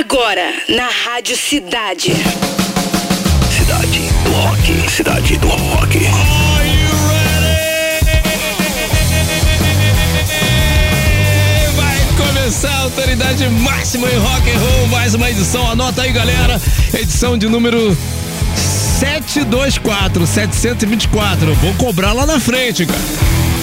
Agora, 0.00 0.54
na 0.66 0.88
Rádio 0.88 1.36
Cidade. 1.36 2.14
Cidade 3.54 4.00
do 4.24 4.30
Rock. 4.30 4.90
Cidade 4.90 5.36
do 5.36 5.46
Rock. 5.46 5.98
Vai 11.76 11.98
começar 12.16 12.70
a 12.70 12.78
autoridade 12.78 13.46
máxima 13.50 14.08
em 14.08 14.16
rock 14.16 14.50
and 14.50 14.58
roll, 14.58 14.86
mais 14.86 15.14
uma 15.14 15.30
edição. 15.30 15.70
Anota 15.70 16.00
aí, 16.00 16.12
galera. 16.12 16.58
Edição 16.94 17.36
de 17.36 17.46
número 17.46 17.94
724, 18.56 20.26
724. 20.26 21.54
Vou 21.56 21.74
cobrar 21.74 22.14
lá 22.14 22.24
na 22.24 22.40
frente, 22.40 22.86
cara. 22.86 22.98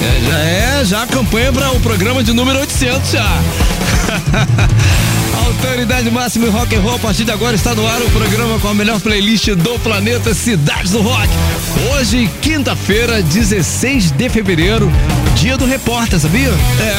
É, 0.04 0.30
já 0.30 0.40
é, 0.40 0.86
já 0.86 1.02
a 1.02 1.08
campanha 1.08 1.52
para 1.52 1.72
o 1.72 1.80
programa 1.80 2.24
de 2.24 2.32
número 2.32 2.60
800 2.60 3.10
já. 3.10 3.28
Autoridade 5.48 6.12
máxima 6.12 6.48
em 6.48 6.50
rock 6.50 6.76
and 6.76 6.82
roll, 6.82 6.96
a 6.96 7.00
partir 7.00 7.24
de 7.24 7.32
agora 7.32 7.56
está 7.56 7.74
no 7.74 7.88
ar 7.88 8.02
o 8.02 8.10
programa 8.10 8.60
com 8.60 8.68
a 8.68 8.74
melhor 8.74 9.00
playlist 9.00 9.48
do 9.52 9.80
planeta 9.80 10.34
Cidades 10.34 10.92
do 10.92 11.02
Rock. 11.02 11.30
Hoje, 11.94 12.30
quinta-feira, 12.42 13.24
16 13.24 14.12
de 14.12 14.28
fevereiro, 14.30 14.92
dia 15.36 15.56
do 15.56 15.66
repórter, 15.66 16.20
sabia? 16.20 16.50
É. 16.50 16.98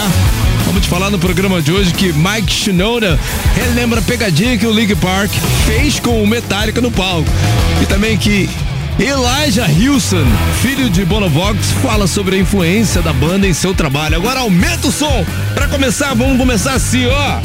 Vamos 0.64 0.80
te 0.80 0.88
falar 0.88 1.10
no 1.10 1.18
programa 1.18 1.60
de 1.60 1.70
hoje 1.70 1.92
que 1.92 2.10
Mike 2.14 2.50
Shinoda 2.50 3.20
relembra 3.54 4.00
a 4.00 4.02
pegadinha 4.02 4.56
que 4.56 4.66
o 4.66 4.72
League 4.72 4.96
Park 4.96 5.30
fez 5.66 6.00
com 6.00 6.22
o 6.22 6.26
Metallica 6.26 6.80
no 6.80 6.90
palco. 6.90 7.28
E 7.82 7.86
também 7.86 8.16
que 8.16 8.48
Elijah 8.98 9.70
Hilson, 9.70 10.24
filho 10.62 10.88
de 10.88 11.04
Bonovox, 11.04 11.70
fala 11.82 12.06
sobre 12.06 12.36
a 12.36 12.38
influência 12.38 13.02
da 13.02 13.12
banda 13.12 13.46
em 13.46 13.52
seu 13.52 13.74
trabalho. 13.74 14.16
Agora 14.16 14.40
aumenta 14.40 14.88
o 14.88 14.92
som. 14.92 15.24
Para 15.54 15.68
começar, 15.68 16.14
vamos 16.14 16.38
começar 16.38 16.72
assim, 16.72 17.06
ó. 17.06 17.40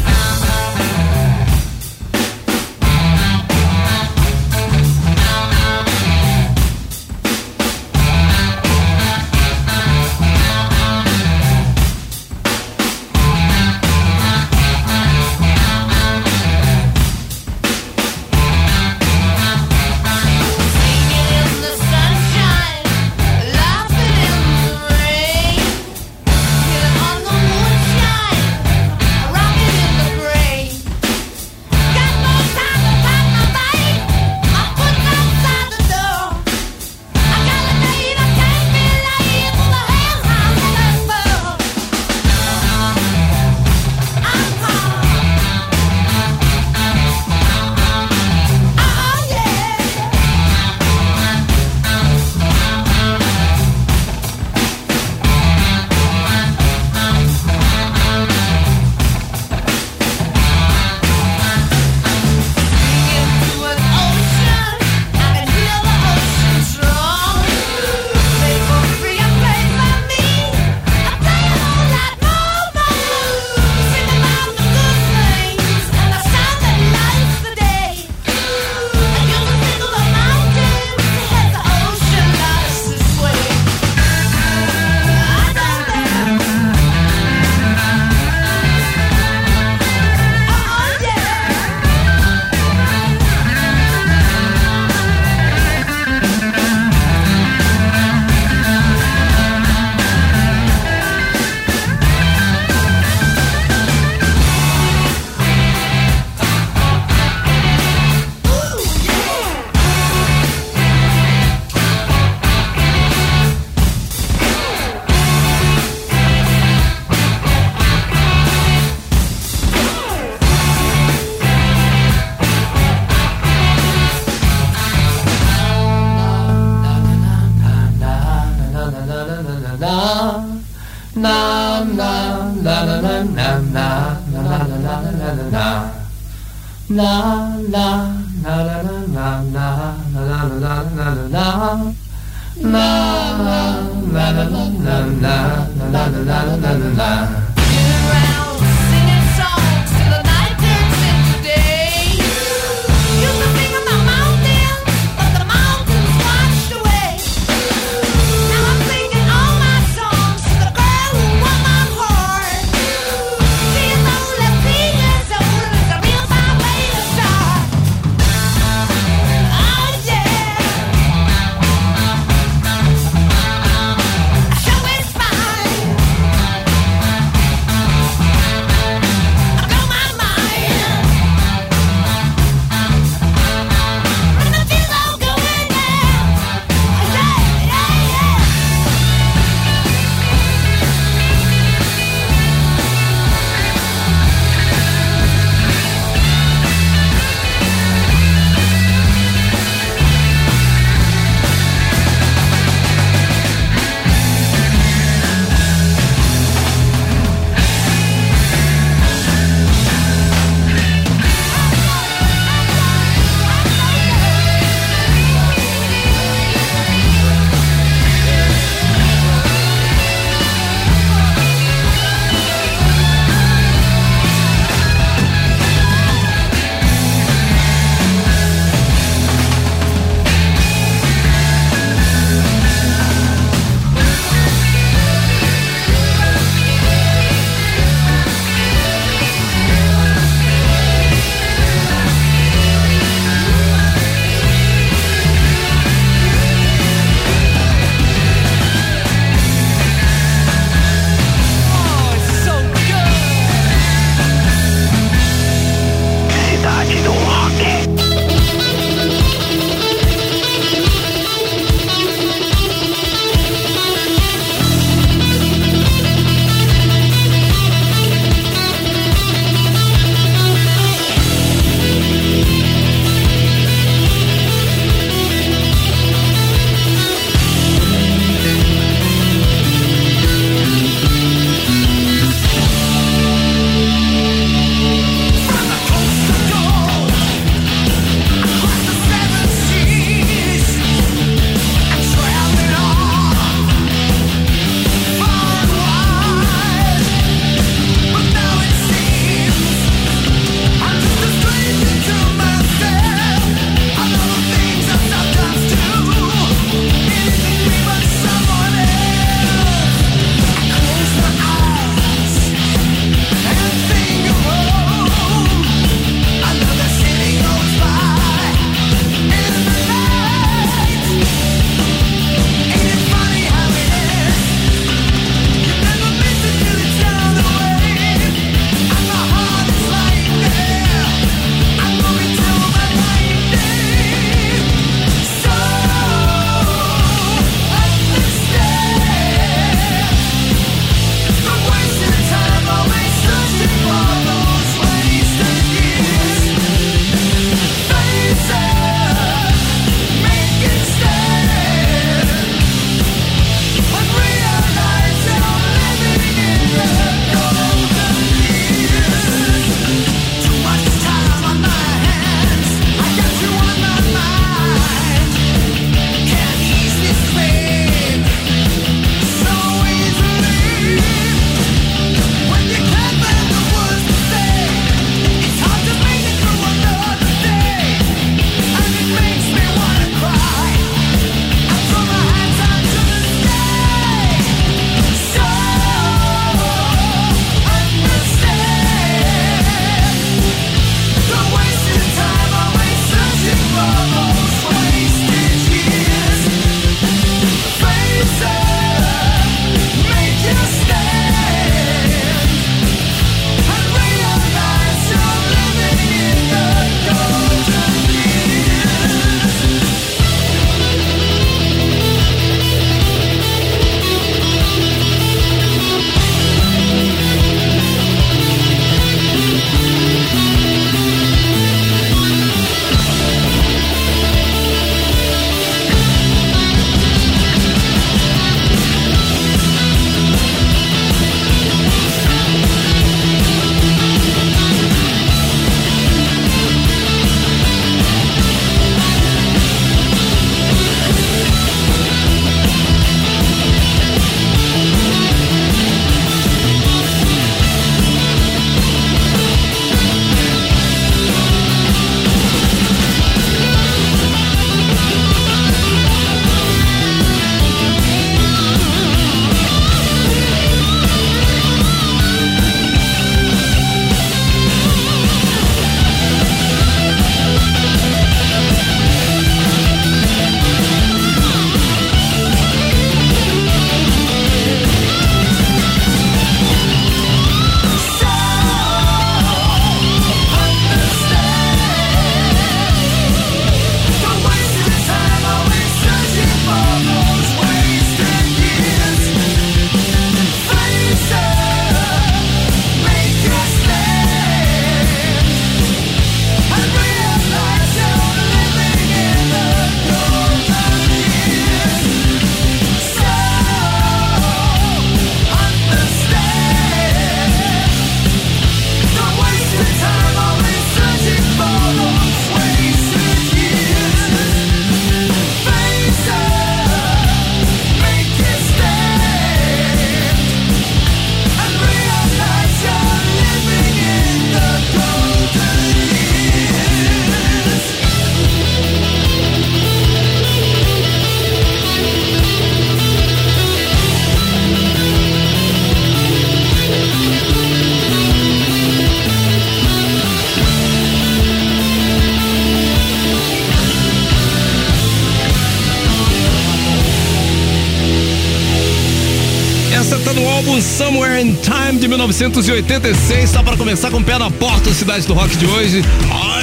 Somewhere 551.04 551.38
in 551.38 551.54
Time 551.56 552.00
de 552.00 552.08
1986. 552.08 553.50
Só 553.50 553.62
para 553.62 553.76
começar 553.76 554.10
com 554.10 554.20
o 554.20 554.24
pé 554.24 554.38
na 554.40 554.50
porta, 554.50 554.94
cidade 554.94 555.28
do 555.28 555.34
rock 555.34 555.58
de 555.58 555.66
hoje. 555.66 556.02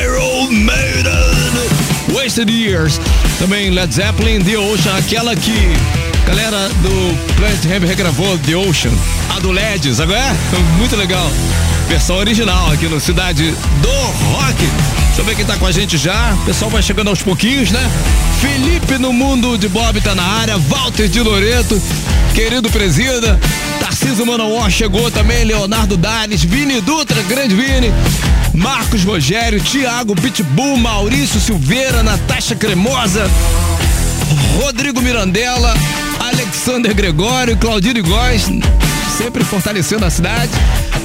Iron 0.02 0.50
Maiden. 0.50 2.14
Wasted 2.14 2.50
Years. 2.50 2.99
Também 3.38 3.68
Led 3.68 3.94
Zeppelin, 3.94 4.42
The 4.42 4.56
Ocean, 4.56 4.97
aquela 4.97 5.37
que 5.37 5.52
galera 6.26 6.70
do 6.82 7.35
Planet 7.37 7.64
Hemp 7.66 7.85
regravou 7.85 8.38
The 8.38 8.56
Ocean. 8.56 8.92
A 9.37 9.40
do 9.40 9.50
LEDs, 9.50 10.00
agora 10.00 10.18
é 10.18 10.78
muito 10.78 10.97
legal. 10.97 11.30
Versão 11.87 12.16
original 12.16 12.73
aqui 12.73 12.87
no 12.87 12.99
Cidade 12.99 13.54
do 13.82 13.90
Rock. 13.90 14.56
Deixa 15.06 15.20
eu 15.20 15.25
ver 15.26 15.37
quem 15.37 15.44
tá 15.44 15.59
com 15.59 15.66
a 15.66 15.73
gente 15.73 15.99
já. 15.99 16.35
O 16.40 16.47
pessoal 16.47 16.70
vai 16.70 16.82
chegando 16.82 17.09
aos 17.09 17.20
pouquinhos, 17.20 17.70
né? 17.70 17.90
Felipe 18.40 18.97
no 18.97 19.12
Mundo 19.12 19.59
de 19.59 19.68
Bob 19.68 20.00
tá 20.00 20.14
na 20.14 20.25
área. 20.25 20.56
Walter 20.56 21.09
de 21.09 21.20
Loreto, 21.20 21.80
querido 22.35 22.70
presida. 22.70 23.38
Tarcísio 24.11 24.26
Manowar 24.26 24.69
chegou 24.71 25.09
também. 25.09 25.45
Leonardo 25.45 25.97
Dales, 25.97 26.43
Vini 26.43 26.81
Dutra, 26.81 27.23
grande 27.23 27.55
Vini. 27.55 27.93
Marcos 28.52 29.05
Rogério, 29.05 29.61
Thiago 29.61 30.17
Pitbull, 30.17 30.76
Maurício 30.76 31.38
Silveira, 31.38 32.02
Natasha 32.02 32.57
Cremosa, 32.57 33.31
Rodrigo 34.61 35.00
Mirandela, 35.00 35.73
Alexander 36.19 36.93
Gregório, 36.93 37.57
Claudino 37.57 38.02
Góes, 38.02 38.49
sempre 39.17 39.45
fortalecendo 39.45 40.05
a 40.05 40.11
cidade. 40.11 40.50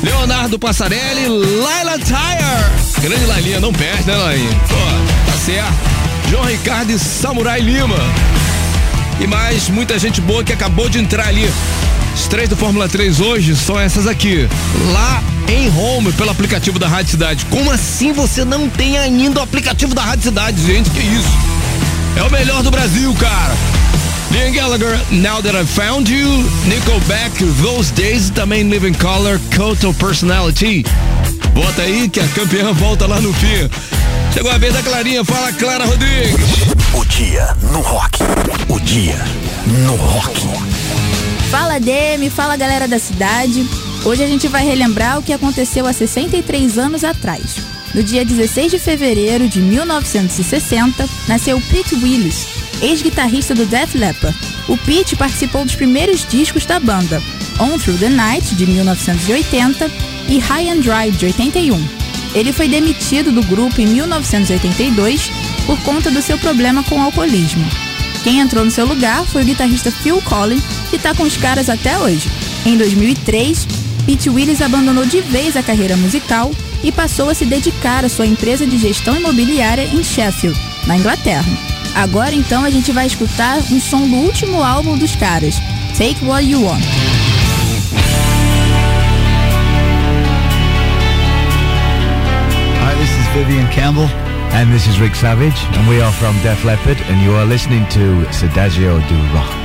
Leonardo 0.02 0.58
Passarelli, 0.58 1.28
Laila 1.28 2.00
Tire. 2.00 3.02
Grande 3.02 3.26
Lailinha, 3.28 3.60
não 3.60 3.72
perde, 3.72 4.08
né, 4.08 4.16
Lailinha? 4.16 4.62
Pô, 4.68 5.32
tá 5.32 5.38
certo. 5.38 5.74
João 6.32 6.46
Ricardo 6.46 6.92
e 6.92 6.98
Samurai 6.98 7.62
Lima. 7.62 7.98
E 9.20 9.28
mais 9.28 9.70
muita 9.70 10.00
gente 10.00 10.20
boa 10.22 10.44
que 10.44 10.52
acabou 10.52 10.90
de 10.90 10.98
entrar 10.98 11.28
ali. 11.28 11.48
As 12.16 12.28
três 12.28 12.48
do 12.48 12.56
Fórmula 12.56 12.88
3 12.88 13.20
hoje 13.20 13.58
são 13.58 13.78
essas 13.78 14.08
aqui. 14.08 14.48
Lá 14.94 15.22
em 15.50 15.68
home 15.78 16.14
pelo 16.14 16.30
aplicativo 16.30 16.80
da 16.80 16.88
Rádio 16.88 17.12
Cidade. 17.12 17.46
Como 17.50 17.70
assim 17.70 18.14
você 18.14 18.46
não 18.46 18.70
tem 18.70 18.98
ainda 18.98 19.42
o 19.42 19.44
aplicativo 19.44 19.94
da 19.94 20.02
Rádio 20.02 20.24
Cidade, 20.24 20.66
gente? 20.66 20.90
Que 20.92 21.02
isso? 21.02 21.28
É 22.16 22.24
o 22.24 22.32
melhor 22.32 22.64
do 22.64 22.72
Brasil, 22.72 23.14
cara. 23.16 23.54
Liam 24.32 24.54
Gallagher, 24.54 24.98
Now 25.12 25.44
That 25.44 25.58
I 25.58 25.66
Found 25.66 26.12
You, 26.12 26.50
Nickelback, 26.68 27.44
Those 27.62 27.92
Days, 27.92 28.30
também 28.30 28.64
Living 28.64 28.94
Color, 28.94 29.38
Total 29.54 29.94
Personality. 29.94 30.86
Bota 31.54 31.82
aí 31.82 32.08
que 32.08 32.22
a 32.22 32.28
campeã 32.30 32.72
volta 32.72 33.06
lá 33.06 33.20
no 33.20 33.34
fim. 33.34 33.70
Chegou 34.34 34.52
a 34.52 34.58
vez 34.58 34.74
da 34.74 34.82
Clarinha, 34.82 35.24
fala 35.26 35.52
Clara 35.52 35.86
Rodrigues. 35.86 36.36
O 36.94 37.04
dia 37.04 37.54
no 37.74 37.82
rock. 37.82 38.20
O 38.70 38.80
dia 38.80 39.20
no 39.68 39.96
rock. 39.96 41.05
Fala 41.50 41.80
Demi, 41.80 42.30
fala 42.30 42.58
galera 42.58 42.88
da 42.88 43.00
cidade. 43.00 43.66
Hoje 44.04 44.24
a 44.24 44.28
gente 44.28 44.48
vai 44.48 44.66
relembrar 44.66 45.20
o 45.20 45.24
que 45.24 45.32
aconteceu 45.34 45.86
há 45.86 45.94
63 45.94 46.78
anos 46.78 47.04
atrás. 47.04 47.58
No 47.94 48.04
dia 48.04 48.26
16 48.26 48.72
de 48.72 48.80
fevereiro 48.80 49.48
de 49.48 49.62
1960, 49.62 51.08
nasceu 51.28 51.62
Pete 51.72 51.96
Willis, 51.96 52.48
ex-guitarrista 52.82 53.56
do 53.56 53.66
Def 53.66 53.96
Leppard. 53.96 54.38
O 54.68 54.78
Pete 54.78 55.16
participou 55.16 55.64
dos 55.64 55.76
primeiros 55.76 56.26
discos 56.28 56.66
da 56.66 56.80
banda, 56.80 57.22
On 57.60 57.78
Through 57.78 58.00
the 58.00 58.10
Night, 58.10 58.56
de 58.56 58.66
1980, 58.66 59.90
e 60.28 60.40
High 60.40 60.70
and 60.70 60.80
Dry, 60.80 61.12
de 61.12 61.26
81. 61.28 61.88
Ele 62.34 62.52
foi 62.52 62.68
demitido 62.68 63.32
do 63.32 63.42
grupo 63.44 63.80
em 63.80 63.86
1982 63.88 65.32
por 65.66 65.80
conta 65.84 66.12
do 66.12 66.22
seu 66.22 66.38
problema 66.38 66.84
com 66.84 67.00
o 67.00 67.02
alcoolismo. 67.02 67.66
Quem 68.26 68.40
entrou 68.40 68.66
no 68.66 68.72
seu 68.72 68.88
lugar 68.88 69.24
foi 69.26 69.44
o 69.44 69.46
guitarrista 69.46 69.92
Phil 69.92 70.20
Collins, 70.24 70.64
que 70.90 70.96
está 70.96 71.14
com 71.14 71.22
os 71.22 71.38
caras 71.38 71.70
até 71.70 71.96
hoje. 72.00 72.28
Em 72.66 72.76
2003, 72.76 73.68
Pete 74.04 74.32
Willis 74.32 74.64
abandonou 74.64 75.06
de 75.06 75.22
vez 75.22 75.56
a 75.56 75.62
carreira 75.62 75.96
musical 75.96 76.50
e 76.84 76.92
passou 76.92 77.30
a 77.30 77.36
se 77.36 77.46
dedicar 77.46 78.04
à 78.04 78.10
sua 78.10 78.26
empresa 78.26 78.66
de 78.66 78.80
gestão 78.80 79.16
imobiliária 79.16 79.84
em 79.94 80.04
Sheffield, 80.04 80.60
na 80.88 80.98
Inglaterra. 80.98 81.46
Agora 81.94 82.34
então 82.34 82.64
a 82.64 82.72
gente 82.72 82.92
vai 82.92 83.06
escutar 83.06 83.60
um 83.72 83.80
som 83.80 84.08
do 84.08 84.16
último 84.16 84.64
álbum 84.64 84.98
dos 84.98 85.16
caras, 85.16 85.62
Take 85.96 86.26
What 86.26 86.46
You 86.46 86.64
Want. 86.64 86.84
Vivian 93.36 93.68
Campbell. 93.68 94.25
And 94.56 94.72
this 94.72 94.88
is 94.88 95.02
Rick 95.02 95.16
Savage. 95.16 95.66
And 95.76 95.86
we 95.86 96.00
are 96.00 96.14
from 96.14 96.34
Def 96.42 96.64
Leppard. 96.64 96.96
And 97.08 97.22
you 97.22 97.34
are 97.34 97.46
listening 97.46 97.86
to 97.90 98.24
Sedagio 98.32 99.06
do 99.10 99.36
Rock. 99.36 99.65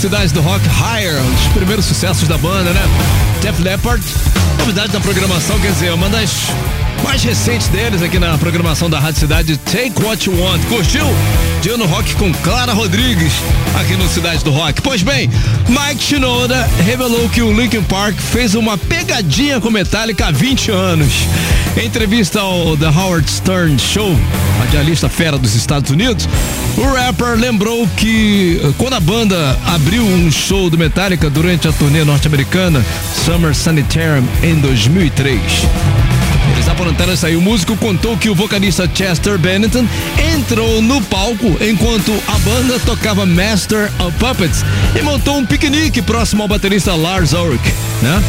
Cidade 0.00 0.32
do 0.32 0.40
Rock 0.40 0.66
Higher, 0.66 1.20
um 1.20 1.30
dos 1.30 1.48
primeiros 1.48 1.84
sucessos 1.84 2.26
da 2.26 2.38
banda, 2.38 2.72
né? 2.72 2.80
Def 3.42 3.58
Leppard, 3.60 4.02
novidade 4.58 4.92
da 4.92 4.98
programação, 4.98 5.60
quer 5.60 5.72
dizer, 5.72 5.92
uma 5.92 6.08
das 6.08 6.46
mais 7.04 7.22
recentes 7.22 7.68
deles 7.68 8.00
aqui 8.00 8.18
na 8.18 8.38
programação 8.38 8.88
da 8.88 8.98
Rádio 8.98 9.20
Cidade, 9.20 9.58
Take 9.58 10.02
What 10.02 10.26
You 10.26 10.40
Want. 10.40 10.64
Curtiu? 10.70 11.04
Dia 11.62 11.76
no 11.76 11.84
Rock 11.84 12.14
com 12.14 12.32
Clara 12.32 12.72
Rodrigues, 12.72 13.34
aqui 13.78 13.94
no 13.94 14.08
Cidade 14.08 14.42
do 14.42 14.50
Rock. 14.50 14.80
Pois 14.80 15.02
bem, 15.02 15.30
Mike 15.68 16.02
Shinoda 16.02 16.66
revelou 16.84 17.28
que 17.28 17.42
o 17.42 17.52
Linkin 17.52 17.82
Park 17.82 18.16
fez 18.18 18.54
uma 18.54 18.78
pegadinha 18.78 19.60
com 19.60 19.70
Metallica 19.70 20.28
há 20.28 20.30
20 20.30 20.70
anos. 20.70 21.12
Em 21.76 21.86
entrevista 21.86 22.40
ao 22.40 22.78
The 22.78 22.88
Howard 22.88 23.30
Stern 23.30 23.78
Show, 23.78 24.16
radialista 24.58 25.10
fera 25.10 25.36
dos 25.36 25.54
Estados 25.54 25.90
Unidos, 25.90 26.26
o 26.78 26.94
rapper 26.94 27.36
lembrou 27.36 27.86
que 27.94 28.58
eh, 28.64 28.72
quando 28.78 28.94
a 28.94 29.00
banda 29.00 29.58
abriu 29.66 30.02
um 30.02 30.30
show 30.32 30.70
do 30.70 30.78
Metallica 30.78 31.28
durante 31.28 31.68
a 31.68 31.72
turnê 31.72 32.04
norte-americana 32.04 32.82
Summer 33.14 33.54
Sanitarium 33.54 34.26
em 34.42 34.54
2003. 34.54 35.40
Eles 36.52 36.68
apontaram 36.68 37.12
isso 37.12 37.26
aí. 37.26 37.36
O 37.36 37.40
músico 37.40 37.76
contou 37.76 38.16
que 38.16 38.28
o 38.28 38.34
vocalista 38.34 38.88
Chester 38.92 39.38
Bennington 39.38 39.86
entrou 40.34 40.82
no 40.82 41.00
palco 41.02 41.56
enquanto 41.60 42.12
a 42.28 42.38
banda 42.38 42.78
tocava 42.80 43.24
Master 43.26 43.90
of 43.98 44.16
Puppets 44.18 44.64
e 44.98 45.02
montou 45.02 45.36
um 45.38 45.46
piquenique 45.46 46.02
próximo 46.02 46.42
ao 46.42 46.48
baterista 46.48 46.94
Lars 46.94 47.32
Ulrich, 47.32 47.72
né? 48.02 48.22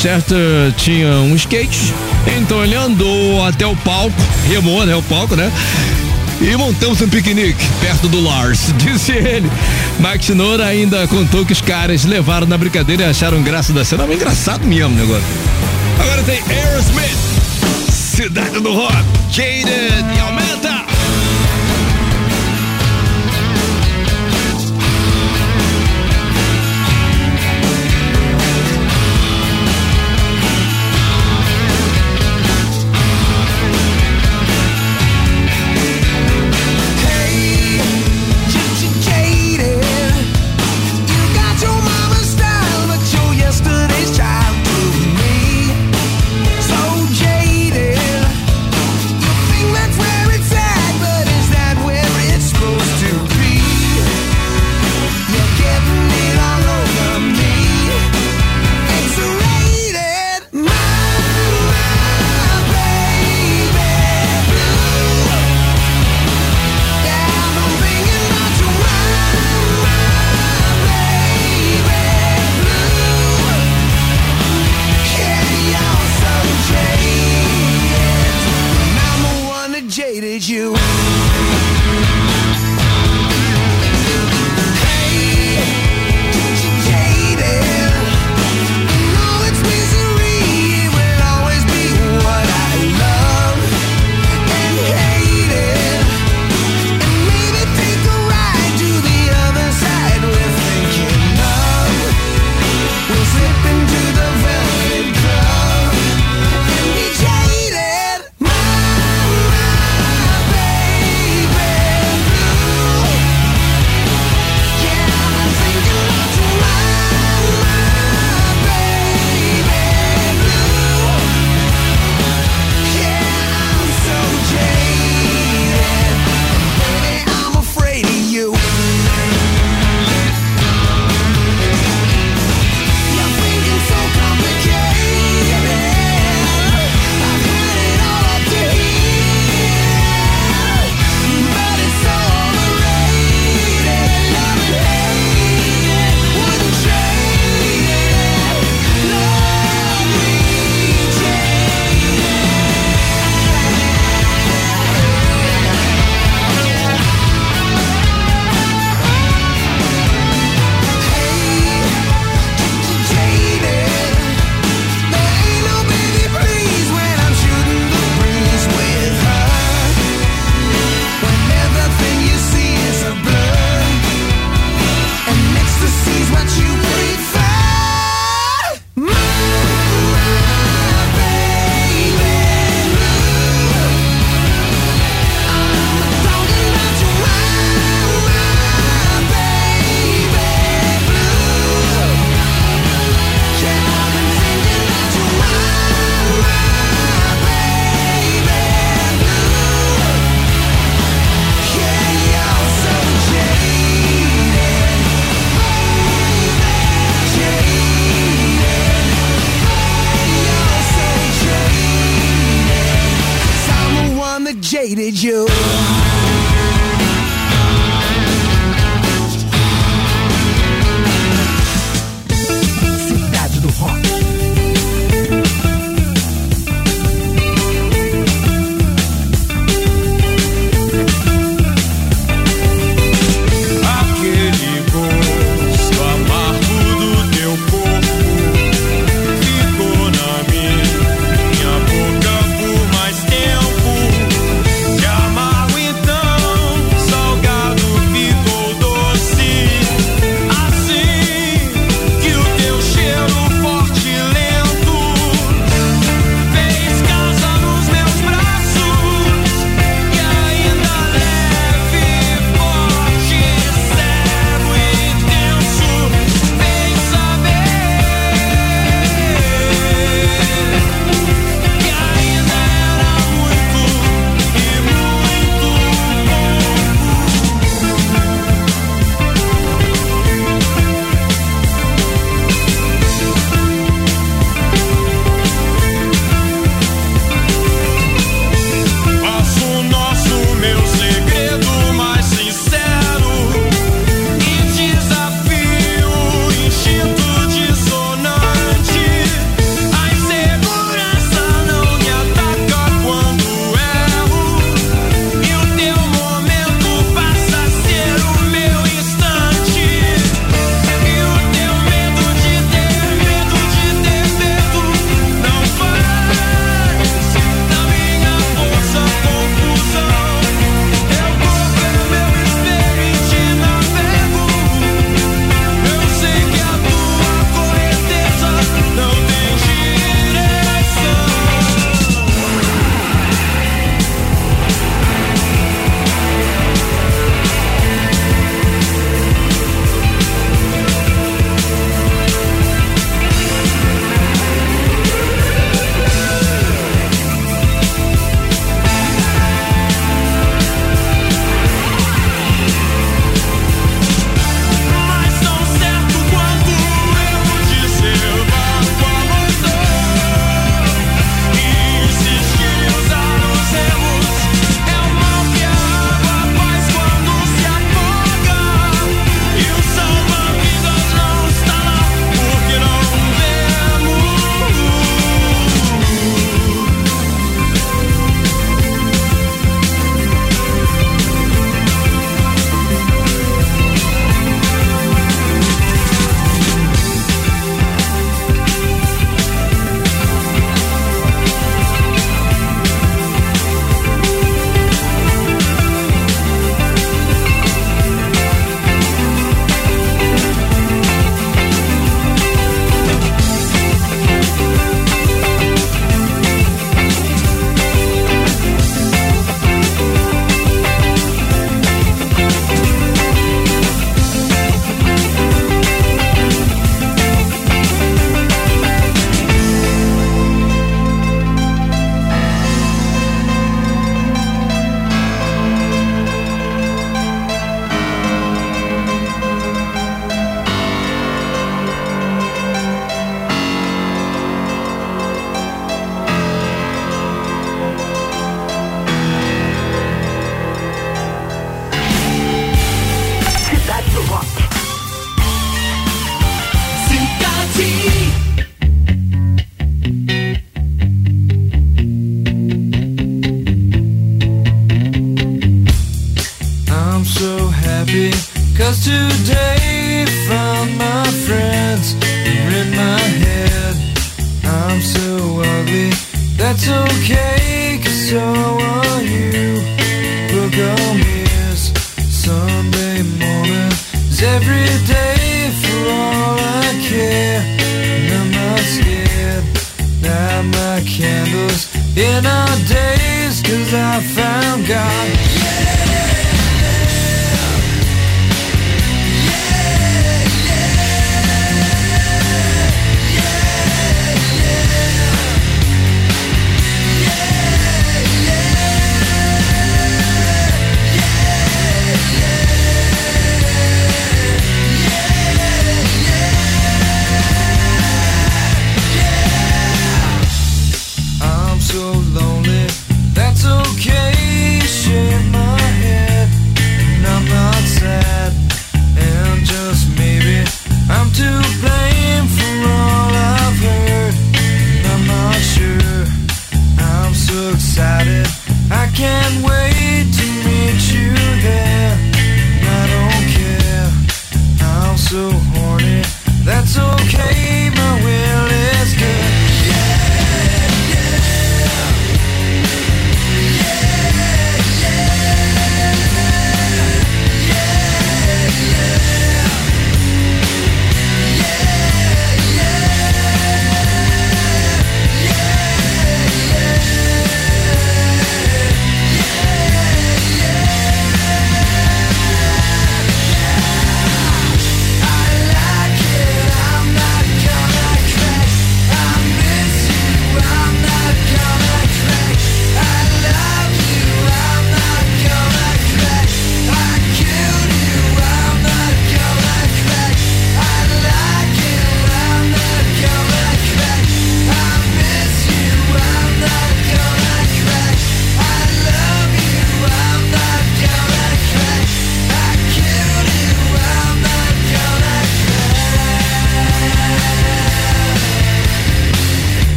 Chester 0.00 0.72
tinha 0.76 1.08
um 1.08 1.34
skate, 1.34 1.92
então 2.38 2.62
ele 2.62 2.76
andou 2.76 3.44
até 3.44 3.66
o 3.66 3.74
palco, 3.76 4.14
remou, 4.48 4.86
né, 4.86 4.94
o 4.94 5.02
palco, 5.02 5.34
né? 5.34 5.50
E 6.40 6.56
montamos 6.56 7.00
um 7.00 7.08
piquenique 7.08 7.66
perto 7.80 8.06
do 8.06 8.20
Lars, 8.20 8.72
disse 8.78 9.12
ele. 9.12 9.50
Mike 9.98 10.24
Shinoda 10.24 10.64
ainda 10.64 11.06
contou 11.08 11.44
que 11.44 11.52
os 11.52 11.60
caras 11.60 12.04
levaram 12.04 12.46
na 12.46 12.56
brincadeira 12.56 13.02
e 13.02 13.06
acharam 13.06 13.42
graça 13.42 13.72
da 13.72 13.84
cena. 13.84 14.04
É 14.04 14.14
engraçado 14.14 14.64
mesmo 14.64 14.94
o 14.94 14.98
negócio. 14.98 15.24
Agora 15.98 16.22
tem 16.22 16.40
Aerosmith, 16.48 17.18
Cidade 18.18 18.58
do 18.58 18.72
Rock, 18.72 19.04
Jaded 19.30 20.04
e 20.16 20.18
aumenta. 20.18 20.87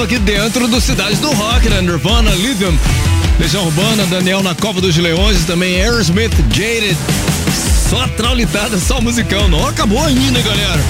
Tocava 0.00 0.04
aqui 0.04 0.18
dentro 0.18 0.68
do 0.68 0.80
Cidade 0.80 1.16
do 1.16 1.30
Rock, 1.32 1.68
né? 1.68 1.80
Nirvana, 1.82 2.30
Lithium, 2.30 2.76
Legião 3.38 3.64
Urbana, 3.64 4.06
Daniel 4.06 4.42
na 4.42 4.54
Cova 4.54 4.80
dos 4.80 4.96
Leões, 4.96 5.44
também 5.44 5.80
Aerosmith, 5.80 6.32
Jaded. 6.52 6.96
Só 7.88 8.06
traulitada, 8.08 8.78
só 8.78 9.00
musicão. 9.00 9.48
Não 9.48 9.66
acabou 9.66 10.02
ainda, 10.04 10.40
galera? 10.42 10.80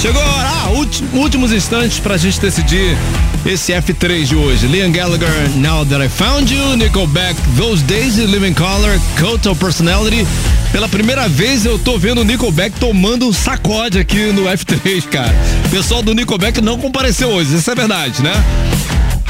Chegou 0.00 0.22
a 0.22 0.26
hora, 0.26 0.48
ah, 0.48 0.70
últi- 0.70 1.04
últimos 1.14 1.52
instantes 1.52 1.98
pra 1.98 2.16
gente 2.16 2.38
decidir 2.40 2.96
esse 3.44 3.72
F3 3.72 4.24
de 4.24 4.36
hoje. 4.36 4.66
Liam 4.66 4.90
Gallagher, 4.92 5.28
Now 5.56 5.84
That 5.86 6.04
I 6.04 6.08
Found 6.08 6.52
You, 6.54 6.76
Nickelback, 6.76 7.34
Those 7.56 7.82
Days 7.84 8.16
Living 8.16 8.54
Color, 8.54 8.98
Cult 9.18 9.46
of 9.48 9.58
Personality. 9.58 10.26
Pela 10.72 10.88
primeira 10.88 11.28
vez 11.28 11.64
eu 11.64 11.78
tô 11.78 11.98
vendo 11.98 12.20
o 12.20 12.24
Nickelback 12.24 12.78
tomando 12.78 13.26
um 13.26 13.32
sacode 13.32 13.98
aqui 13.98 14.32
no 14.32 14.44
F3, 14.44 15.06
cara. 15.08 15.34
O 15.66 15.70
pessoal 15.70 16.02
do 16.02 16.14
Nickelback 16.14 16.60
não 16.60 16.78
compareceu 16.78 17.28
hoje, 17.28 17.56
isso 17.56 17.70
é 17.70 17.74
verdade, 17.74 18.22
né? 18.22 18.32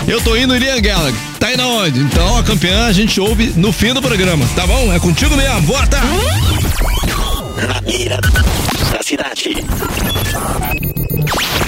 Eu 0.09 0.21
tô 0.21 0.37
indo 0.37 0.55
em 0.55 0.83
Gallagher. 0.83 1.15
Tá 1.39 1.53
indo 1.53 1.63
aonde? 1.63 2.01
Então 2.01 2.39
a 2.39 2.43
campeã 2.43 2.87
a 2.87 2.93
gente 2.93 3.21
ouve 3.21 3.53
no 3.57 3.73
fim 3.73 3.93
do 3.93 4.01
programa, 4.01 4.47
tá 4.55 4.67
bom? 4.67 4.93
É 4.93 5.01
contigo 5.01 5.37
mesmo, 5.37 5.63
bota! 5.63 5.99
Na 7.67 7.81
beira 7.81 8.19
da 8.21 9.03
cidade. 9.03 9.57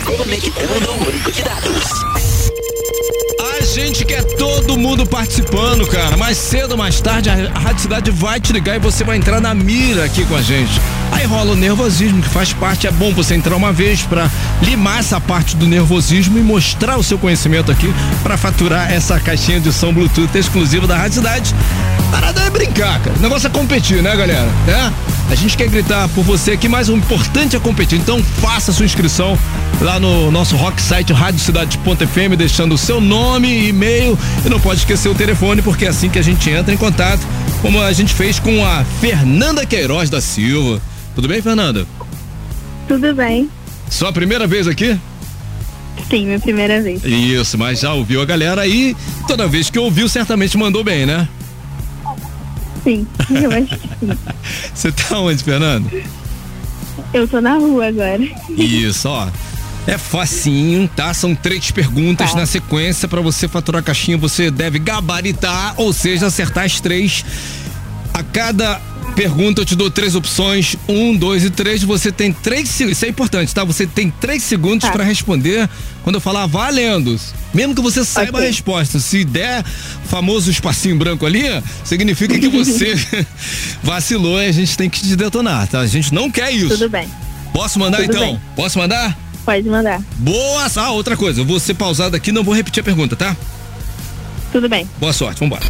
Conectando 0.04 0.90
o 0.90 1.04
banco 1.04 1.32
de 1.32 1.42
dados. 1.42 2.27
Gente 3.74 4.04
quer 4.04 4.24
todo 4.24 4.78
mundo 4.78 5.06
participando, 5.06 5.86
cara. 5.86 6.16
Mais 6.16 6.38
cedo 6.38 6.72
ou 6.72 6.78
mais 6.78 7.00
tarde, 7.00 7.28
a 7.28 7.34
Rádio 7.58 7.82
Cidade 7.82 8.10
vai 8.10 8.40
te 8.40 8.52
ligar 8.52 8.76
e 8.76 8.78
você 8.78 9.04
vai 9.04 9.16
entrar 9.16 9.40
na 9.40 9.54
mira 9.54 10.04
aqui 10.04 10.24
com 10.24 10.34
a 10.34 10.42
gente. 10.42 10.80
Aí 11.12 11.26
rola 11.26 11.52
o 11.52 11.56
nervosismo, 11.56 12.22
que 12.22 12.28
faz 12.28 12.52
parte. 12.52 12.86
É 12.86 12.90
bom 12.90 13.12
você 13.12 13.34
entrar 13.34 13.54
uma 13.54 13.72
vez 13.72 14.02
pra 14.02 14.30
limar 14.62 15.00
essa 15.00 15.20
parte 15.20 15.54
do 15.54 15.66
nervosismo 15.66 16.38
e 16.38 16.42
mostrar 16.42 16.96
o 16.96 17.02
seu 17.02 17.18
conhecimento 17.18 17.70
aqui 17.70 17.92
pra 18.22 18.38
faturar 18.38 18.90
essa 18.90 19.20
caixinha 19.20 19.60
de 19.60 19.72
som 19.72 19.92
Bluetooth 19.92 20.36
exclusiva 20.36 20.86
da 20.86 20.96
Rádio 20.96 21.16
Cidade. 21.16 21.54
Parada 22.10 22.40
é 22.40 22.50
brincar, 22.50 23.00
cara. 23.00 23.16
O 23.16 23.20
negócio 23.20 23.48
é 23.48 23.50
competir, 23.50 24.02
né, 24.02 24.16
galera? 24.16 24.48
É? 24.66 25.17
A 25.30 25.34
gente 25.34 25.56
quer 25.56 25.68
gritar 25.68 26.08
por 26.08 26.24
você 26.24 26.52
aqui, 26.52 26.68
mas 26.68 26.88
o 26.88 26.96
importante 26.96 27.54
é 27.54 27.60
competir. 27.60 27.98
Então 27.98 28.22
faça 28.22 28.72
sua 28.72 28.86
inscrição 28.86 29.38
lá 29.80 30.00
no 30.00 30.30
nosso 30.30 30.56
rock 30.56 30.80
site 30.80 31.12
radiocidade.fm, 31.12 32.34
deixando 32.36 32.74
o 32.74 32.78
seu 32.78 33.00
nome, 33.00 33.68
e-mail 33.68 34.18
e 34.44 34.48
não 34.48 34.58
pode 34.58 34.80
esquecer 34.80 35.08
o 35.08 35.14
telefone, 35.14 35.60
porque 35.60 35.84
é 35.84 35.88
assim 35.88 36.08
que 36.08 36.18
a 36.18 36.22
gente 36.22 36.48
entra 36.48 36.72
em 36.72 36.78
contato, 36.78 37.20
como 37.60 37.80
a 37.80 37.92
gente 37.92 38.14
fez 38.14 38.38
com 38.38 38.64
a 38.64 38.84
Fernanda 39.00 39.66
Queiroz 39.66 40.08
da 40.08 40.20
Silva. 40.20 40.80
Tudo 41.14 41.28
bem, 41.28 41.42
Fernanda? 41.42 41.86
Tudo 42.86 43.14
bem? 43.14 43.50
Sua 43.90 44.12
primeira 44.12 44.46
vez 44.46 44.66
aqui? 44.66 44.98
Sim, 46.08 46.26
minha 46.26 46.40
primeira 46.40 46.80
vez. 46.80 47.04
Isso, 47.04 47.58
mas 47.58 47.80
já 47.80 47.92
ouviu 47.92 48.22
a 48.22 48.24
galera 48.24 48.62
aí, 48.62 48.96
toda 49.26 49.46
vez 49.46 49.68
que 49.68 49.78
ouviu, 49.78 50.08
certamente 50.08 50.56
mandou 50.56 50.82
bem, 50.82 51.04
né? 51.04 51.28
Sim, 52.88 53.06
eu 53.30 53.50
acho 53.52 53.78
que 53.78 53.88
sim. 54.00 54.18
Você 54.74 54.92
tá 54.92 55.18
onde, 55.20 55.42
Fernanda? 55.44 55.90
Eu 57.12 57.28
tô 57.28 57.40
na 57.40 57.54
rua 57.58 57.86
agora. 57.88 58.22
Isso, 58.50 59.08
ó. 59.08 59.28
É 59.86 59.96
facinho, 59.96 60.88
tá? 60.94 61.12
São 61.14 61.34
três 61.34 61.70
perguntas 61.70 62.32
Tá. 62.32 62.40
na 62.40 62.46
sequência 62.46 63.06
pra 63.08 63.20
você 63.20 63.46
faturar 63.48 63.80
a 63.80 63.82
caixinha. 63.82 64.16
Você 64.18 64.50
deve 64.50 64.78
gabaritar, 64.78 65.74
ou 65.76 65.92
seja, 65.92 66.26
acertar 66.26 66.64
as 66.64 66.80
três. 66.80 67.24
A 68.12 68.22
cada 68.22 68.80
pergunta 69.18 69.60
eu 69.62 69.64
te 69.66 69.74
dou 69.74 69.90
três 69.90 70.14
opções, 70.14 70.76
um, 70.88 71.16
dois 71.16 71.44
e 71.44 71.50
três. 71.50 71.82
Você 71.82 72.12
tem 72.12 72.32
três, 72.32 72.68
se- 72.68 72.84
isso 72.88 73.04
é 73.04 73.08
importante, 73.08 73.52
tá? 73.52 73.64
Você 73.64 73.84
tem 73.84 74.10
três 74.12 74.44
segundos 74.44 74.86
Tá. 74.86 74.92
pra 74.92 75.02
responder 75.02 75.68
quando 76.04 76.14
eu 76.14 76.20
falar 76.20 76.46
valendo. 76.46 77.18
Mesmo 77.52 77.74
que 77.74 77.80
você 77.82 78.04
saiba 78.04 78.38
a 78.38 78.40
Ok. 78.40 78.48
resposta, 78.48 79.00
se 79.00 79.24
der 79.24 79.64
famoso 80.04 80.48
espacinho 80.52 80.96
branco 80.96 81.26
ali, 81.26 81.42
significa 81.84 82.38
que 82.38 82.48
você 82.48 82.94
vacilou 83.82 84.40
e 84.40 84.46
a 84.46 84.52
gente 84.52 84.76
tem 84.76 84.88
que 84.88 85.00
te 85.00 85.16
detonar, 85.16 85.66
tá? 85.66 85.80
A 85.80 85.86
gente 85.88 86.14
não 86.14 86.30
quer 86.30 86.52
isso. 86.52 86.68
Tudo 86.68 86.88
bem. 86.88 87.08
Posso 87.52 87.76
mandar 87.80 87.98
Tudo 88.02 88.10
então? 88.10 88.20
bem. 88.24 88.40
Posso 88.54 88.78
mandar? 88.78 89.18
Pode 89.44 89.68
mandar. 89.68 90.00
Boa! 90.18 90.70
Ah, 90.76 90.90
outra 90.92 91.16
coisa, 91.16 91.40
eu 91.40 91.44
vou 91.44 91.58
ser 91.58 91.74
pausado 91.74 92.14
aqui, 92.14 92.30
não 92.30 92.44
vou 92.44 92.54
repetir 92.54 92.82
a 92.82 92.84
pergunta, 92.84 93.16
tá? 93.16 93.36
Tudo 94.52 94.68
bem. 94.68 94.88
Boa 95.00 95.12
sorte, 95.12 95.40
vambora. 95.40 95.62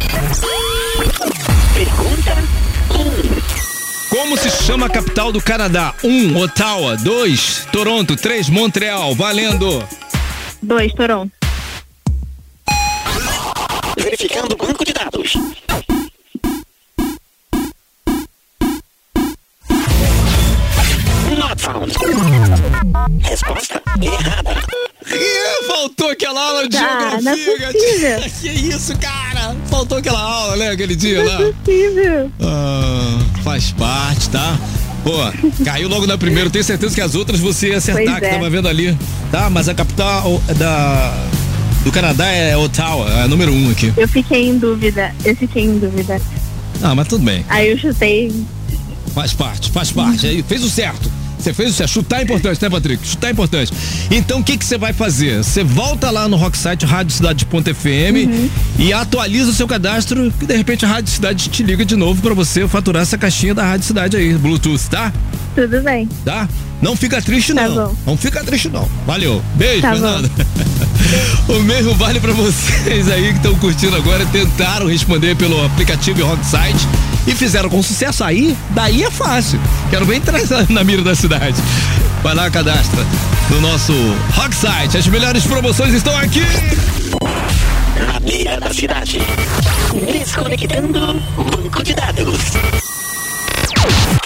Como 4.19 4.35
se 4.35 4.49
chama 4.65 4.87
a 4.87 4.89
capital 4.89 5.31
do 5.31 5.39
Canadá? 5.39 5.95
1. 6.03 6.09
Um, 6.09 6.41
Ottawa. 6.41 6.97
2. 6.97 7.67
Toronto. 7.71 8.17
3. 8.17 8.49
Montreal. 8.49 9.15
Valendo! 9.15 9.81
Dois, 10.61 10.93
Toronto. 10.93 11.31
Verificando 13.97 14.55
o 14.55 14.57
banco 14.57 14.83
de 14.83 14.91
dados. 14.91 15.35
Resposta 23.21 23.81
errada. 24.01 24.63
Ih, 25.11 25.67
faltou 25.67 26.09
aquela 26.09 26.41
aula 26.41 26.67
de 26.69 26.77
não 26.77 27.31
é 27.31 27.35
geografia, 27.35 27.71
possível. 27.71 28.19
gatinha. 28.19 28.29
Que 28.41 28.47
isso, 28.49 28.97
cara? 28.97 29.55
Faltou 29.69 29.97
aquela 29.97 30.19
aula, 30.19 30.55
né? 30.57 30.69
Aquele 30.69 30.95
dia 30.95 31.23
lá. 31.23 31.39
Não 31.39 31.47
é 31.47 31.53
possível. 31.53 32.31
Ah, 32.41 33.19
faz 33.43 33.71
parte, 33.71 34.29
tá? 34.29 34.57
Pô, 35.03 35.63
caiu 35.63 35.87
logo 35.87 36.05
na 36.07 36.17
primeira. 36.17 36.49
Tenho 36.49 36.63
certeza 36.63 36.93
que 36.93 37.01
as 37.01 37.15
outras 37.15 37.39
você 37.39 37.69
ia 37.69 37.77
acertar, 37.77 38.05
Pois 38.05 38.19
que 38.19 38.25
é. 38.25 38.29
tava 38.29 38.49
vendo 38.49 38.67
ali. 38.67 38.97
Tá, 39.31 39.49
mas 39.49 39.69
a 39.69 39.73
capital 39.73 40.41
da, 40.57 41.13
do 41.83 41.91
Canadá 41.91 42.25
é 42.27 42.55
Ottawa, 42.57 43.09
é 43.11 43.21
a 43.23 43.27
número 43.27 43.53
um 43.53 43.69
aqui. 43.71 43.93
Eu 43.95 44.07
fiquei 44.07 44.49
em 44.49 44.57
dúvida. 44.57 45.13
Eu 45.23 45.35
fiquei 45.35 45.63
em 45.65 45.77
dúvida. 45.79 46.19
Ah, 46.81 46.93
mas 46.95 47.07
tudo 47.07 47.23
bem. 47.23 47.45
Aí 47.49 47.69
eu 47.71 47.77
chutei. 47.77 48.33
Faz 49.13 49.33
parte, 49.33 49.71
faz 49.71 49.91
parte. 49.91 50.25
Aí 50.27 50.43
fez 50.43 50.63
o 50.63 50.69
certo. 50.69 51.09
Você 51.39 51.53
fez 51.53 51.69
o 51.71 51.73
certo. 51.73 51.91
Chutar 51.91 52.19
é 52.19 52.23
importante, 52.23 52.61
né, 52.61 52.69
Patrick? 52.69 53.07
Chutar 53.07 53.29
é 53.29 53.31
importante. 53.31 53.71
Então, 54.11 54.39
o 54.39 54.43
que 54.43 54.57
que 54.57 54.65
você 54.65 54.77
vai 54.77 54.91
fazer? 54.93 55.37
Você 55.43 55.63
volta 55.63 56.11
lá 56.11 56.27
no 56.27 56.35
Rocksite 56.35 56.85
radiocidade.fm 56.85 58.49
e 58.77 58.91
atualiza 58.93 59.49
o 59.51 59.53
seu 59.53 59.67
cadastro 59.67 60.31
que 60.39 60.45
de 60.45 60.55
repente 60.55 60.85
a 60.85 60.89
Rádio 60.89 61.11
Cidade 61.11 61.49
te 61.49 61.63
liga 61.63 61.85
de 61.85 61.95
novo 61.95 62.21
pra 62.21 62.33
você 62.33 62.67
faturar 62.67 63.03
essa 63.03 63.17
caixinha 63.17 63.53
da 63.53 63.63
Rádio 63.63 63.85
Cidade 63.87 64.17
aí, 64.17 64.33
Bluetooth, 64.33 64.89
tá? 64.89 65.13
Tudo 65.55 65.81
bem. 65.81 66.07
Tá? 66.25 66.47
Não 66.81 66.95
fica 66.95 67.21
triste 67.21 67.53
Tá 67.53 67.67
não. 67.67 67.75
bom. 67.87 67.95
Não 68.05 68.17
fica 68.17 68.43
triste 68.43 68.69
não. 68.69 68.87
Valeu. 69.05 69.41
Beijo, 69.55 69.81
Tá 69.81 69.89
bom. 69.91 69.95
Fernanda. 69.95 70.31
o 71.49 71.59
mesmo 71.63 71.93
vale 71.95 72.19
pra 72.19 72.31
vocês 72.33 73.09
aí 73.09 73.29
que 73.31 73.37
estão 73.37 73.55
curtindo 73.55 73.95
agora, 73.95 74.25
tentaram 74.27 74.87
responder 74.87 75.35
pelo 75.35 75.65
aplicativo 75.65 76.23
Rocksite 76.25 76.87
e 77.27 77.35
fizeram 77.35 77.69
com 77.69 77.81
sucesso 77.83 78.23
aí, 78.23 78.55
daí 78.71 79.03
é 79.03 79.11
fácil. 79.11 79.59
Quero 79.89 80.05
bem 80.05 80.17
entrar 80.17 80.39
na- 80.69 80.83
mira 80.83 81.01
da 81.01 81.15
cidade. 81.15 81.55
Vai 82.23 82.35
lá, 82.35 82.49
cadastra 82.49 83.05
no 83.49 83.61
nosso 83.61 83.93
Rocksite. 84.33 84.97
As 84.97 85.07
melhores 85.07 85.43
promoções 85.45 85.93
estão 85.93 86.15
aqui. 86.17 86.43
Na 88.07 88.19
beira 88.19 88.59
da 88.59 88.73
cidade. 88.73 89.19
Desconectando 90.11 91.21
banco 91.37 91.83
de 91.83 91.93
dados. 91.93 92.37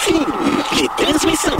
Fim 0.00 0.24
de 0.76 0.88
transmissão. 0.96 1.56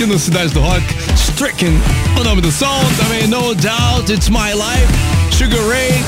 Aqui 0.00 0.06
no 0.06 0.18
Cidade 0.18 0.50
do 0.54 0.60
Rock. 0.60 0.82
Stricken, 1.14 1.78
o 2.18 2.24
nome 2.24 2.40
do 2.40 2.50
som. 2.50 2.80
Também 2.96 3.26
No 3.26 3.54
Doubt, 3.54 4.10
It's 4.10 4.30
My 4.30 4.54
Life. 4.54 5.36
Sugar 5.36 5.60
Ray, 5.68 6.02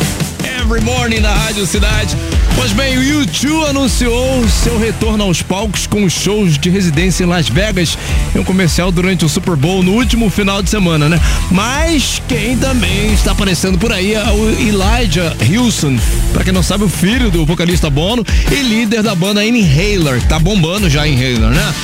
Every 0.61 0.81
Morning 0.81 1.21
na 1.21 1.35
Rádio 1.35 1.67
Cidade. 1.67 2.17
Pois 2.55 2.73
bem, 2.73 2.97
o 2.97 3.01
U2 3.03 3.69
anunciou 3.69 4.49
seu 4.49 4.79
retorno 4.79 5.25
aos 5.25 5.43
palcos 5.43 5.87
com 5.87 6.09
shows 6.09 6.57
de 6.57 6.71
residência 6.71 7.25
em 7.25 7.27
Las 7.27 7.51
Vegas 7.51 7.99
em 8.35 8.39
um 8.39 8.45
comercial 8.45 8.91
durante 8.91 9.27
o 9.27 9.29
Super 9.29 9.57
Bowl 9.57 9.83
no 9.83 9.93
último 9.93 10.31
final 10.31 10.63
de 10.63 10.71
semana, 10.71 11.07
né? 11.09 11.21
Mas 11.51 12.23
quem 12.27 12.57
também 12.57 13.13
está 13.13 13.33
aparecendo 13.33 13.77
por 13.77 13.93
aí 13.93 14.15
é 14.15 14.25
o 14.25 14.49
Elijah 14.53 15.37
Hilson, 15.41 15.99
pra 16.33 16.45
quem 16.45 16.53
não 16.53 16.63
sabe, 16.63 16.85
o 16.85 16.89
filho 16.89 17.31
do 17.31 17.45
vocalista 17.45 17.91
Bono 17.91 18.25
e 18.51 18.63
líder 18.63 19.03
da 19.03 19.15
banda 19.15 19.45
Inhaler. 19.45 20.23
Tá 20.29 20.39
bombando 20.39 20.89
já 20.89 21.07
Inhaler, 21.07 21.51
né? 21.51 21.75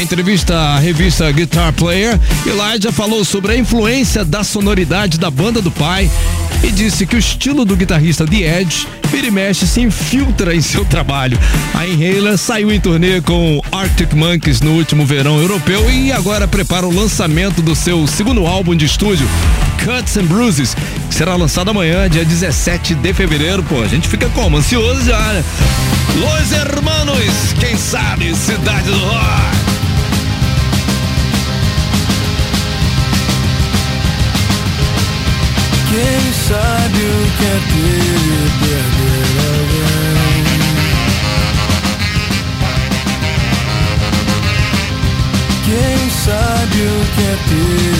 Entrevista 0.00 0.56
à 0.56 0.78
revista 0.78 1.30
Guitar 1.30 1.74
Player, 1.74 2.18
Elijah 2.46 2.90
falou 2.90 3.22
sobre 3.22 3.52
a 3.52 3.56
influência 3.56 4.24
da 4.24 4.42
sonoridade 4.42 5.18
da 5.18 5.30
banda 5.30 5.60
do 5.60 5.70
pai 5.70 6.10
e 6.64 6.70
disse 6.70 7.06
que 7.06 7.16
o 7.16 7.18
estilo 7.18 7.66
do 7.66 7.76
guitarrista 7.76 8.26
The 8.26 8.60
Edge 8.60 8.88
vira 9.10 9.26
e 9.26 9.30
mexe 9.30 9.66
se 9.66 9.82
infiltra 9.82 10.54
em 10.54 10.62
seu 10.62 10.86
trabalho. 10.86 11.38
A 11.74 11.86
Inhaler 11.86 12.38
saiu 12.38 12.72
em 12.72 12.80
turnê 12.80 13.20
com 13.20 13.60
Arctic 13.70 14.14
Monkeys 14.14 14.62
no 14.62 14.72
último 14.72 15.04
verão 15.04 15.38
europeu 15.38 15.90
e 15.90 16.10
agora 16.10 16.48
prepara 16.48 16.86
o 16.86 16.94
lançamento 16.94 17.60
do 17.60 17.74
seu 17.74 18.06
segundo 18.06 18.46
álbum 18.46 18.74
de 18.74 18.86
estúdio, 18.86 19.28
Cuts 19.84 20.16
and 20.16 20.24
Bruises, 20.24 20.74
que 21.10 21.14
será 21.14 21.36
lançado 21.36 21.70
amanhã, 21.70 22.08
dia 22.08 22.24
17 22.24 22.94
de 22.94 23.12
fevereiro. 23.12 23.62
Pô, 23.62 23.82
a 23.82 23.86
gente 23.86 24.08
fica 24.08 24.30
como? 24.30 24.56
Ansioso 24.56 25.04
já, 25.04 25.18
né? 25.34 25.44
Los 26.16 26.52
Hermanos, 26.52 27.52
quem 27.60 27.76
sabe, 27.76 28.34
Cidade 28.34 28.90
do 28.90 28.98
Rock. 28.98 29.59
Sabe 37.30 37.36
o 37.36 37.36
que 37.36 37.44
é 37.44 37.56
ter? 37.58 39.20
Quem 45.64 46.10
sabe 46.10 46.78
o 46.82 47.00
que 47.14 47.22
é 47.22 47.36
ter 47.48 47.99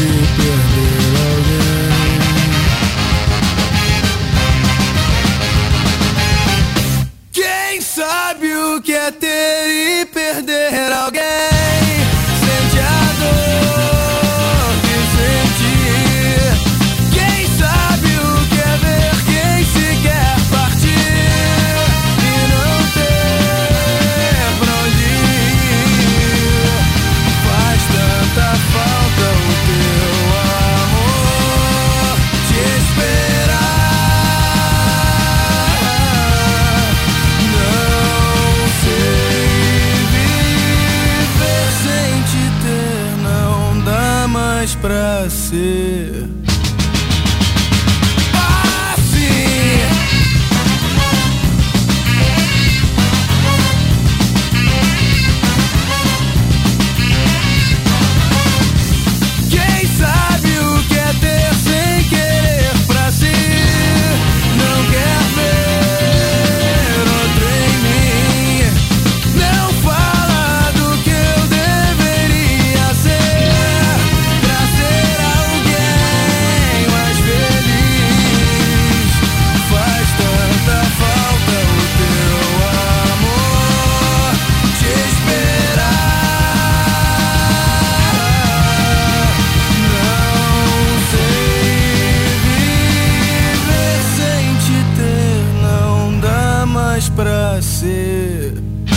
pra 98.01 98.90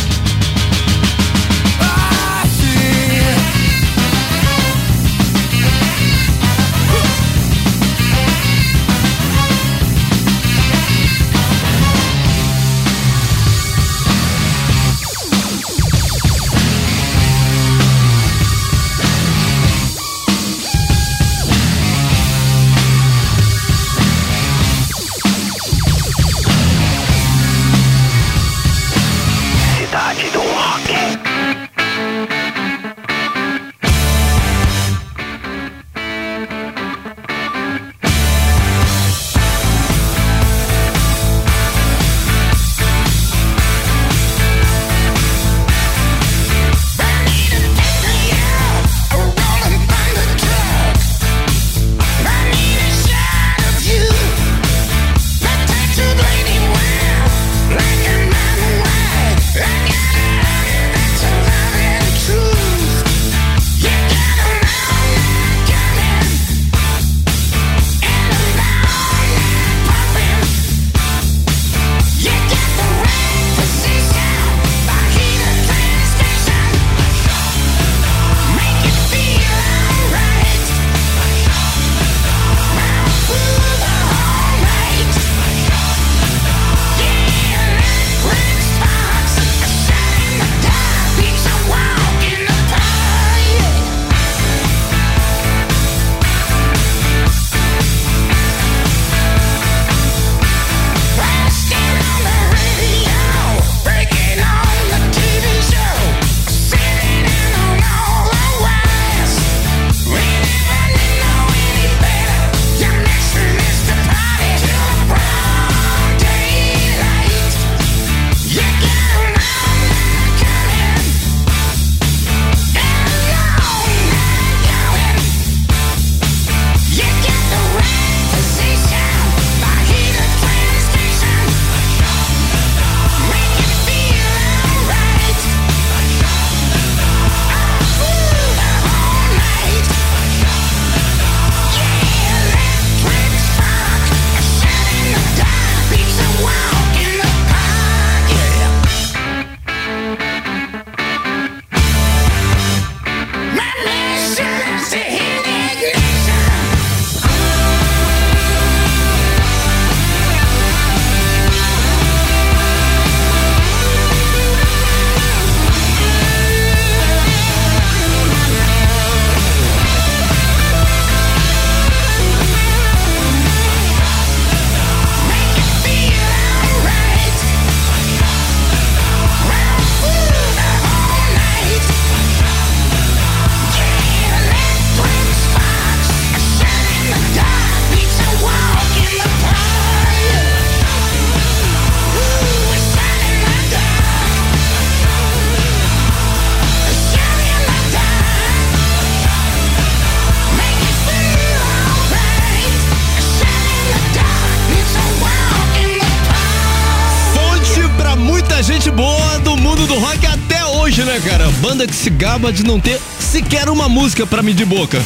se 212.04 212.10
gaba 212.10 212.51
de 212.51 212.66
não 212.66 212.82
ter 212.82 212.99
sequer 213.18 213.70
uma 213.70 213.88
música 213.88 214.28
pra 214.28 214.43
medir 214.43 214.66
boca. 214.66 215.01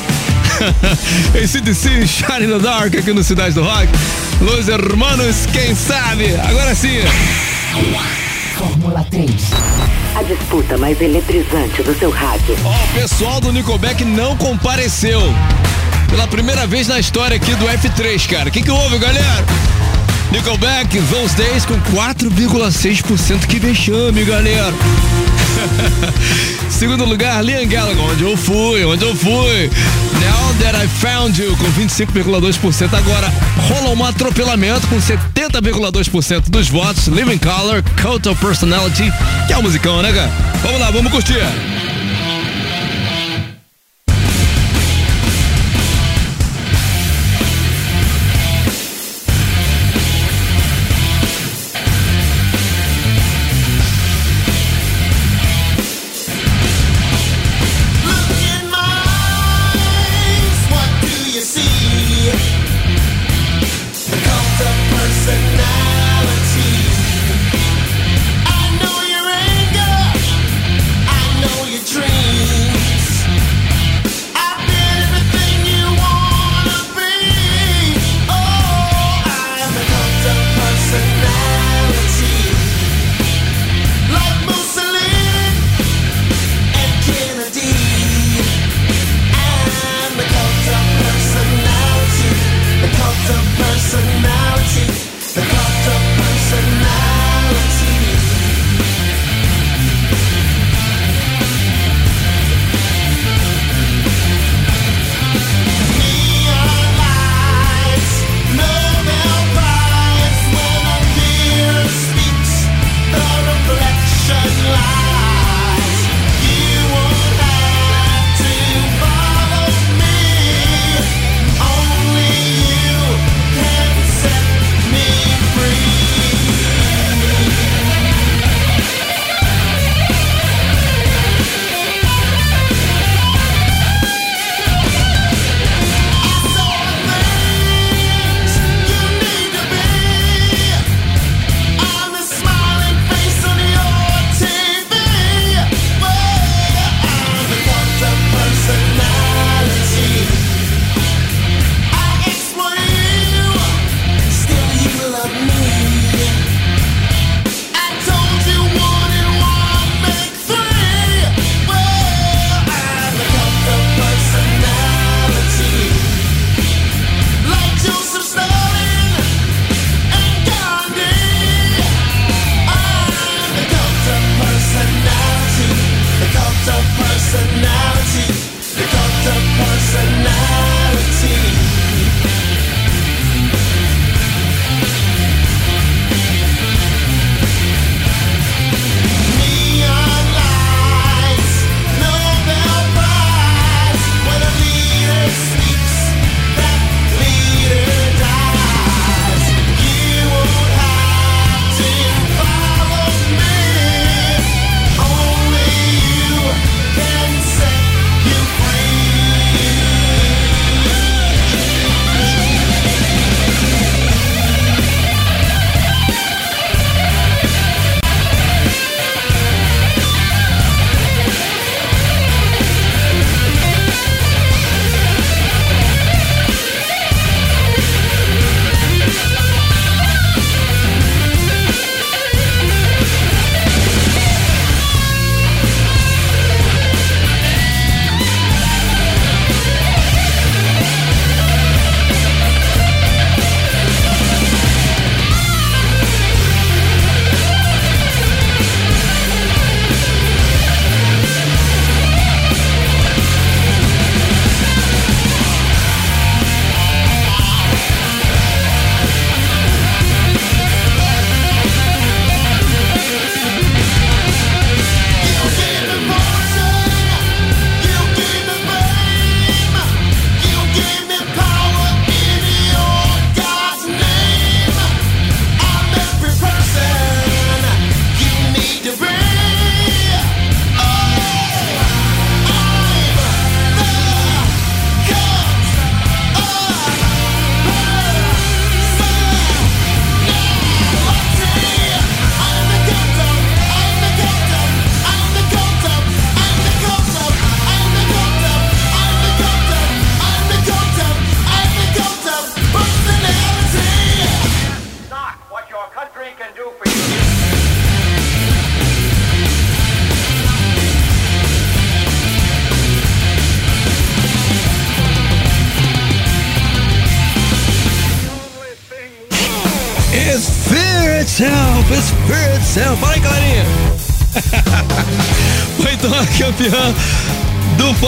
ACDC, 1.40 2.08
Shine 2.08 2.46
in 2.46 2.50
the 2.50 2.58
Dark 2.58 2.96
aqui 2.96 3.14
no 3.14 3.24
Cidade 3.24 3.54
do 3.54 3.62
Rock. 3.62 3.88
Los 4.42 4.68
Hermanos, 4.68 5.46
quem 5.54 5.76
sabe? 5.76 6.36
Agora 6.50 6.74
sim. 6.74 6.98
Fórmula 8.58 9.06
3. 9.12 9.32
A 10.16 10.24
disputa 10.24 10.76
mais 10.80 11.00
eletrizante 11.00 11.84
do 11.84 11.96
seu 12.00 12.10
rádio. 12.10 12.58
Ó, 12.66 12.72
o 12.72 12.88
pessoal 13.00 13.40
do 13.40 13.52
Nickelback 13.52 14.04
não 14.04 14.36
compareceu. 14.36 15.22
Pela 16.10 16.26
primeira 16.26 16.66
vez 16.66 16.88
na 16.88 17.00
história 17.00 17.38
aqui 17.38 17.54
do 17.54 17.68
F3, 17.68 18.28
cara. 18.28 18.50
O 18.50 18.52
que, 18.52 18.64
que 18.64 18.72
houve, 18.72 18.98
galera? 18.98 19.46
Nickelback, 20.32 21.00
Those 21.12 21.36
Days 21.36 21.64
com 21.64 21.80
4,6%. 21.96 23.46
Que 23.46 23.60
vexame, 23.60 24.26
galera. 24.26 24.74
Segundo 26.78 27.06
lugar, 27.06 27.44
Liam 27.44 27.66
Gallagher, 27.66 28.00
onde 28.04 28.24
eu 28.24 28.38
fui, 28.38 28.86
onde 28.86 29.04
eu 29.04 29.16
fui. 29.16 29.68
Now 30.22 30.54
That 30.60 30.78
I 30.78 30.88
Found 30.88 31.42
You, 31.42 31.58
com 31.58 31.66
25,2%. 31.72 32.94
Agora 32.94 33.34
rola 33.68 33.96
um 33.96 34.06
atropelamento 34.06 34.86
com 34.86 34.98
70,2% 34.98 36.50
dos 36.52 36.70
votos. 36.70 37.08
Living 37.08 37.40
Color, 37.40 37.84
Cult 38.00 38.30
of 38.30 38.40
Personality, 38.40 39.12
que 39.48 39.54
é 39.54 39.58
o 39.58 39.64
musicão, 39.64 40.04
né, 40.04 40.14
cara? 40.14 40.32
Vamos 40.62 40.80
lá, 40.80 40.92
vamos 40.92 41.12
curtir. 41.12 41.42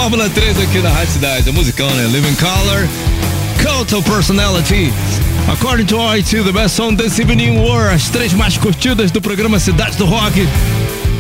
Fórmula 0.10 0.28
3 0.28 0.60
aqui 0.62 0.80
na 0.80 0.90
Rádio 0.90 1.14
Cidade. 1.14 1.50
A 1.50 1.54
musicão, 1.54 1.88
né? 1.92 2.08
Living 2.08 2.34
Color, 2.34 2.88
Cult 3.62 3.94
of 3.94 4.10
Personality. 4.10 4.92
According 5.48 5.86
to 5.86 5.98
IT, 6.16 6.36
the 6.42 6.52
best 6.52 6.76
song 6.76 6.96
this 6.96 7.20
evening 7.20 7.60
were 7.60 7.94
as 7.94 8.10
três 8.10 8.34
mais 8.34 8.58
curtidas 8.58 9.12
do 9.12 9.22
programa 9.22 9.60
Cidade 9.60 9.98
do 9.98 10.06
Rock. 10.06 10.48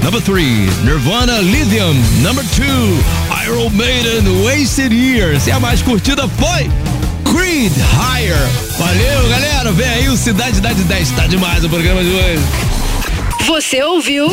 Number 0.02 0.20
3, 0.20 0.84
Nirvana 0.84 1.38
Lithium. 1.40 1.94
Number 2.24 2.44
2, 2.44 3.46
Iron 3.46 3.70
Maiden 3.70 4.44
Wasted 4.44 4.92
Years. 4.92 5.46
E 5.46 5.52
a 5.52 5.60
mais 5.60 5.84
curtida 5.84 6.28
foi 6.28 6.68
Creed 7.32 7.74
Higher. 7.94 8.50
Valeu, 8.80 9.30
galera. 9.30 9.72
Vem 9.72 9.88
aí 9.88 10.10
o 10.10 10.18
Cidade 10.18 10.60
da 10.62 10.74
10. 10.74 11.12
Tá 11.12 11.28
demais 11.28 11.64
o 11.64 11.70
programa 11.70 12.04
de 12.04 12.10
hoje. 12.10 12.42
Você 13.46 13.84
ouviu 13.84 14.32